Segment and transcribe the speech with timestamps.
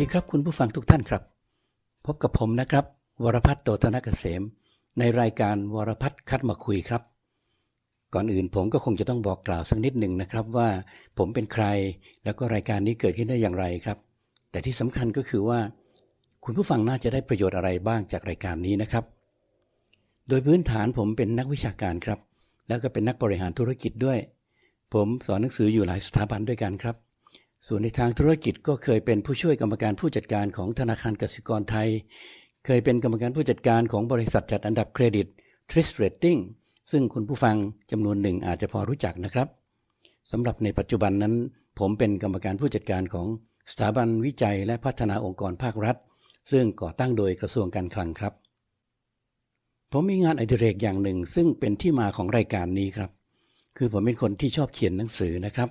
[0.00, 1.22] ดีครับคุณผู้ฟังทุกท่านครับ
[2.06, 2.84] พบกับผมนะครับ
[3.24, 4.42] วรพัฒน์โตธนกเกษม
[4.98, 7.02] ในรายการวรพัฒน์คัดมาคุยครับ
[8.14, 10.68] ก่อนอื่นผมก็คงจะต้องบอกกล่าวสักนิดหนึ่งนะครับว่า
[11.18, 11.64] ผมเป็นใคร
[12.24, 13.98] แล้วก็รายการนี้เกิดขึ้นได้อย่างไรครับ
[14.50, 15.60] แต่ที่สำคัญก็คือว่า
[16.44, 19.04] คุณผู้ฟังน่าจะได้ประโยชน์อะไรบ้างจากรายการนี้นะครับ
[20.28, 22.18] โดยพื้นฐานผมเป็นนักวิชาการครับ
[22.68, 24.18] แล้วก็เป็นนักบริหารธุรกิจด้วย
[24.94, 26.96] ผมสอนหนังสืออยู่หลายสถาบันด้วยกันครับ
[27.66, 31.88] ส่วนในทางธุรกิจก็เคยเป็นผู้ช่วยกรรมการผู้จัดการของธนาคารกสิกรไทย
[32.66, 35.26] เคยเป็นกรรมการผู้จัดการของบริษัทจัดอันดับเครดิต
[35.70, 36.40] t r i s Rating
[36.92, 37.56] ซึ่งคุณผู้ฟัง
[37.90, 39.48] จำนวนหนึ่งอาจจะพอรู้จักนะครับ
[40.30, 41.34] สำหรับในปัจจุบันนั้น
[41.78, 43.26] ผมเป็นกรรมการผู้จัดการของ
[43.70, 45.96] สถาบันวิจัยและพัฒนาองค์กรภาครัฐ
[46.50, 48.32] ซึ่งก่อตั้งโดยกระทรวงการคลังครับ
[49.92, 53.10] ผมมีงานอดิเรกอย่างหนึ่ง ซึ่งเป็นที่มาของรายการนี้ครับ
[53.76, 55.68] คือผมเป็นคนที่ชอบเขียนหนังสือนะครับ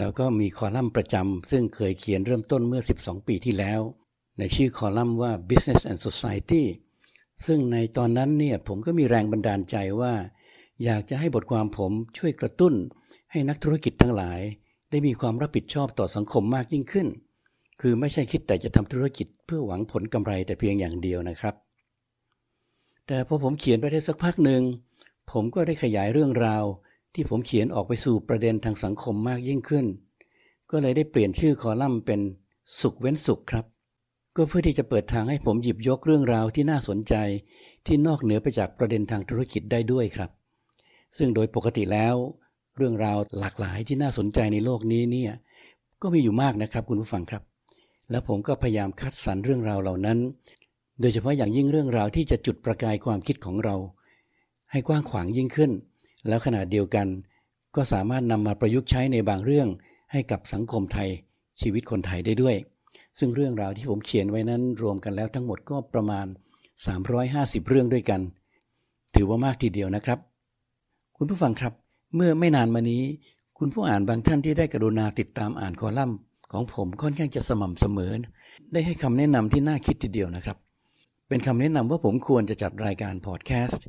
[0.00, 3.80] แล้วก็มีคอลัมน์ประจำซึ่งเคยเขียนเริ่มต้นเมื่อ 12 ปีที่แล้ว
[4.38, 6.64] ในชื่อคอลัมน์ว่า Business and Society
[7.46, 10.14] ซึ่งในตอนนั้นเนี่ยผมก็มีแรงบันดาลใจว่า
[10.84, 12.74] อยากจะให้บทความผมช่วยกระตุ้น
[13.32, 14.40] ให้นักธุรกิจทั้งหลาย
[14.90, 17.08] ได้มีความรับผิดชอบต่อสังคมมากยิ่งขึ้น
[17.80, 21.54] คือไม่ใช่คิดแต่จะทำธุรกิจเพื่อหวังผลกำไรแต่เพียงอย่างเดียวนะครับ
[23.06, 24.62] แต่พอผมเขียนไปได้สักพักหนึ่ง
[25.30, 26.64] ผมก็ได้ขยายเรื่องราว
[27.14, 29.86] ที่ผมเขียนออกไปสู่ประเด็นทางสังคมมากยิ่งขึ้น
[30.70, 32.20] ก็เลยได้เปลี่ยนชื่อคอลัมน์เป็น
[32.80, 33.64] สุขเว้นสุขครับ
[34.36, 37.14] ก็เพื่อที่จะเปิดทางให้ผมหยิบยกเรื่องราวที่น่าสนใจ
[37.86, 40.30] ที่นอกเหนือไปจากประเด็นทางธุรกิจได้ด้วยครับ
[41.16, 42.14] ซึ่งโดยปกติแล้ว
[42.76, 45.32] เรื่องราวหลากหลายที่น่าสนใจในโลกนี้เนี่ย
[46.02, 47.42] ก็มีอยู่มากนะครับคุณผู้ฟังครับ
[48.10, 50.18] แล้วผมก็พยายามคัดสรรเรื่องราวเหล่านั้น
[51.00, 53.76] โดยเฉพาะอย่างยิ่งเรื่องราวที่จะจุดประกายความคิดของเรา
[54.70, 55.70] ให้กว้างขวางยิ่งขึ้น
[56.28, 57.06] แล้วขณะเดียวกัน
[57.76, 59.68] ก็สามารถนำมาประยุกต์ใช้ในบางเรื่อง
[60.12, 61.08] ให้กับสังคมไทย
[61.60, 62.56] ชีวิตคนไทยได้ด้วย
[63.18, 66.26] ซึ่งเรื่องราวที่ผมเขียนไว้นั้นรวมกันแล้วทั้งหมดก็ประมาณ
[66.98, 68.20] 350 เรื่องด้วยกัน
[69.14, 70.18] ถือว่ามากทีเดียวนะครับ
[71.16, 71.72] คุณผู้ฟังครับ
[72.16, 73.02] เมื่อไม่นานมานี้
[73.58, 76.18] คุณผู้อ่านบางท่านที่ได้กรุณาติดตามอ่านคอลัมน์
[76.52, 78.12] ของผมค่อนข้างจะสม่ำเสมอ
[78.72, 80.56] ได้ให้คำแนะนำที่น่าคิดทีเดียวนะครับ
[81.28, 83.86] เป็นคำแนะนำว่าผมควรจะจัดรายการพอดแคสต์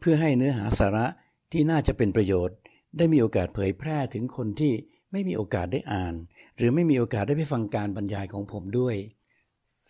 [0.00, 1.06] เพื่อให้เนื้อหาสาระ
[1.52, 2.56] ที่น่าจะเป็นประโยชน์
[2.96, 4.72] ได้มีโอกาสเผยแพร่ถึงคนที่
[5.12, 6.14] ไม่มีโอกาสได้อ่าน
[6.56, 8.96] หรือไม่มีโอกาสได้ไปฟังการบรรยายของผมด้วย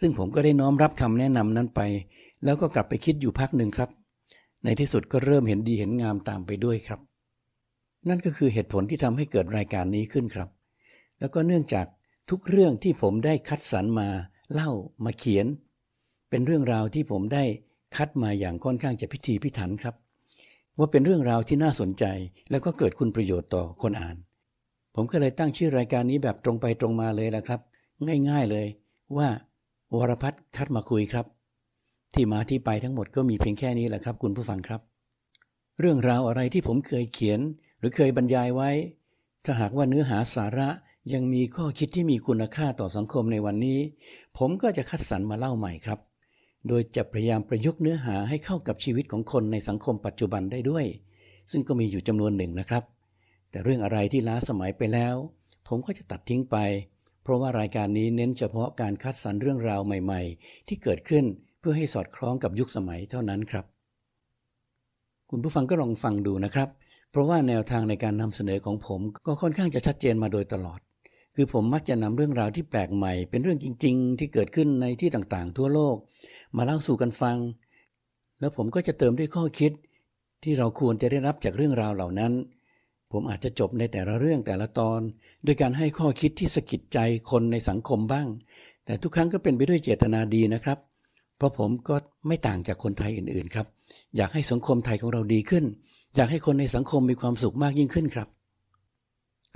[0.01, 1.81] ซึ่งผมก็ได้น้อมรับคำแนะนำนั้นไป
[2.45, 3.91] แล้วก็กลับไปคิดอยู่พักหนึ่งครับ
[4.65, 7.01] ในที่สุดก็เริ่มเห็นดีเห็นงามตามไปด้วยครับ
[8.09, 10.49] นั่นก็คือเหตุผลที่ทำให้เกิดรายการนี้ขึ้นครับ
[11.19, 11.87] แล้วก็เนื่องจาก
[12.31, 14.09] ทุกเรื่องที่ผมได้คัดสรรมา
[14.53, 14.71] เล่า
[15.05, 15.47] มาเขียน
[16.31, 17.45] เป็นเรื่องราวที่ผมได้
[17.97, 19.95] คัดมาอย่างค่อนข้างจะพิธีพิถันครับ
[20.79, 22.05] ว่าเป็นเรื่องราวที่น่าสนใจ
[22.51, 24.17] แล้วก็เกิดคุณประโยชน์ต่อคนอ่าน
[24.95, 27.61] ผมก็เลยตั้งชื่อรายการนี้แบบตรงไปตรงมาเลยละครับ
[28.29, 28.67] ง่ายๆเลย
[29.17, 29.29] ว่า
[29.97, 31.27] วรพัฒน์คัดมาคุยครับ
[32.15, 34.81] ที่มาที่ไปทั้งหมดก็มีเพียงแค่นี้แหละครับ คุณผู้ฟังครับ
[35.81, 37.41] เรื่องราวอะไรที่ผมเคยเขียน
[37.79, 38.71] หรือเคยบรรยายไว้
[39.45, 40.69] ถ้าหากว่าเนื้อหาสาระ
[41.13, 43.79] ยังมีข้อคิดที่มีคุณค่าต่อสังคมในวันนี้
[44.39, 45.99] ผมก็จะคัดสรรมาเล่าใหม่ครับ
[46.67, 50.85] โดยจะพยายามประยุกต์เนื้อหาให้เข้ากับชีวิตของคนในสังคมปัจจุบันได้ด้วย
[51.51, 52.85] ซึ่งก็มีอยู่จำนวนหนึ่งนะครับ
[53.51, 55.15] แต่เรื่องอะไรที่ล้าสมัยไปแล้ว
[55.69, 56.57] ผมก็จะตัดทิ้งไป
[57.23, 61.25] เพราะว่ารายการนี้เน้นเฉพาะการคัดสรรเรื่องราวใหม่ ๆ ที่เกิดขึ้น
[61.61, 63.65] เพื่อให้สอดคล้องกับยุคสมัยเท่านั้นครับ
[65.31, 66.69] คุณผู้ฟังก็ลองฟังดูนะครับ
[67.11, 70.81] เพราะว่าแนวทางในการนำเสนอของผมก็ค่อนข้างจะชัดเจนมาโดยตลอด
[71.41, 75.97] คือผมมักจะนำเรื่องราวที่แปลกใหม่ เป็นเรื่องจริง ๆ ที่เกิดขึ้นในที่ต่างๆ ทั่วโลก
[76.57, 77.37] มาเล่าสู่กันฟัง
[78.41, 79.73] แล้วผมก็จะเติมด้วยข้อคิด
[80.43, 82.33] ที่เราควรจะได้รับจากเรื่องราวเหล่านั้น
[83.13, 85.01] ผมอาจจะจบในแต่ละเรื่องแต่ละตอน
[85.47, 86.99] ด้วยการให้ข้อคิดที่สะกิดใจ
[87.31, 88.27] คนในสังคมบ้าง
[88.85, 90.79] แต่ทุกครั้งก็เป็นไปด้วยเจตนาดีนะครับ
[91.37, 93.67] เพราะผมก็ไม่ต่างจากคนไทยอื่นๆครับ
[94.17, 95.65] อยากให้สังคมไทยของเราดีขึ้น
[96.17, 98.29] อยากให้คนในสังคมมีความสุขมากยิ่งขึ้นครับ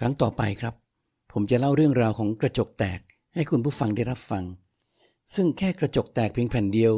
[0.00, 0.81] ครั้งต่อไปครับ
[1.32, 3.00] ผมจะเล่าเรื่องราวของกระจกแตก
[3.34, 4.44] ให้คุณผู้ฟังได้รับฟัง
[5.34, 6.94] ซึ่งแค่กระจกแตกเพียงแผ่นเดียว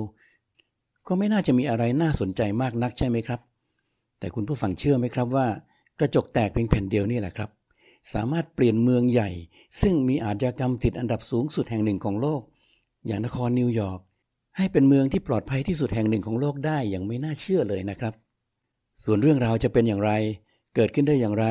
[1.06, 3.40] ก็ไม่น่าจะมีอะไรน่าสนใจมากนักใช่ไหมครับ
[4.18, 5.46] แต่คุณผู้ฟังเชื่อไหมครับว่า
[5.98, 7.50] กระจกแตกเพียงแผ่นเดียวนี่แหละครับ
[8.12, 9.30] สามารถเปลี่ยนเมืองใหญ่
[9.80, 12.42] ซึ่งมีอาชญากรรมติดอันดับสูงสุดแห่งหนึ่งของโลก
[13.06, 14.00] อย่างนครนิวยอร์ก
[14.56, 18.14] ให้เป็นเมืองที่ปลอดภัยที่สุดแห่งหนึ่งของโลกได้อย่างไม่น่าเชื่อเลยนะครับ
[19.04, 20.12] ส่วนเรื่องราวจะเป็นอย่างไร
[20.74, 21.46] เกิดขึ้นได้อย่างไร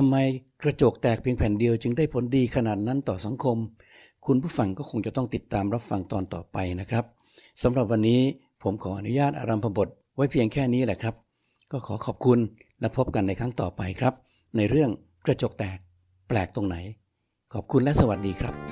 [0.00, 0.18] ทำไม
[0.62, 3.56] กระจกแตกเพียงแผ่นเดียวจึงได้ผลดีขนาดนั้นต่อสังคม
[4.26, 7.04] คุณผู้ฟังก็คงจะต้องติดตามรับฟังตอนต่อไปนะครับ
[7.62, 8.20] สำหรับวันนี้
[8.62, 11.14] ผมขออนุญาตอารัมพบทไว้เพียงแค่นี้แหละครับ
[11.72, 12.38] ก็ขอขอบคุณ
[12.80, 14.14] และพบกันในครั้งต่อไปครับ
[14.56, 14.90] ในเรื่อง
[15.26, 15.78] กระจกแตก
[16.28, 16.76] แปลกตรงไหน
[17.52, 18.67] ขอบคุณและสวัสดีครับ